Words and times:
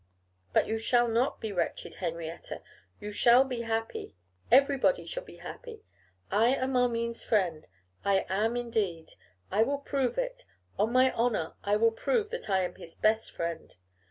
'But 0.51 0.65
you 0.67 0.79
shall 0.79 1.07
not 1.07 1.39
be 1.39 1.51
wretched, 1.51 1.97
Henrietta; 2.01 2.63
you 2.99 3.11
shall 3.11 3.43
be 3.43 3.61
happy; 3.61 4.15
everybody 4.49 5.05
shall 5.05 5.21
be 5.21 5.35
happy. 5.35 5.83
I 6.31 6.47
am 6.55 6.75
Armine's 6.75 7.23
friend, 7.23 7.67
I 8.03 8.25
am 8.27 8.57
indeed. 8.57 9.13
I 9.51 9.61
will 9.61 9.77
prove 9.77 10.17
it. 10.17 10.43
On 10.79 10.91
my 10.91 11.13
honour, 11.13 11.53
I 11.63 11.75
will 11.75 11.91
prove 11.91 12.31
that 12.31 12.49
I 12.49 12.63
am 12.63 12.77
his 12.77 12.95
best 12.95 13.31
friend. 13.31 13.75